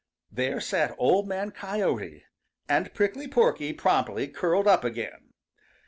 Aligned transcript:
There 0.31 0.59
sat 0.59 0.95
Old 0.97 1.27
Man 1.27 1.51
Coyote, 1.51 2.23
and 2.67 2.91
Prickly 2.91 3.27
Porky 3.27 3.71
promptly 3.71 4.27
curled 4.27 4.65
up 4.67 4.83
again. 4.83 5.35